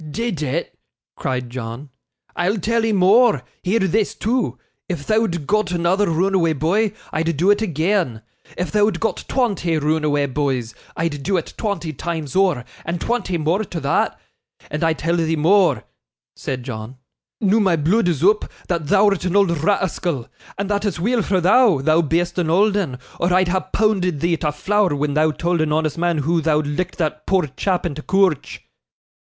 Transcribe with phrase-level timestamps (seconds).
[0.09, 0.79] 'Did it!'
[1.15, 1.89] cried John.
[2.35, 4.57] 'I'll tell 'ee more; hear this, too.
[4.89, 8.23] If thou'd got another roonaway boy, I'd do it agean.
[8.57, 13.63] If thou'd got twonty roonaway boys, I'd do it twonty times ower, and twonty more
[13.63, 14.19] to thot;
[14.71, 15.83] and I tell thee more,'
[16.35, 16.97] said John,
[17.39, 20.27] 'noo my blood is oop, that thou'rt an old ra'ascal;
[20.57, 24.19] and that it's weel for thou, thou be'est an old 'un, or I'd ha' poonded
[24.21, 27.85] thee to flour when thou told an honest mun hoo thou'd licked that poor chap
[27.85, 28.61] in t' coorch.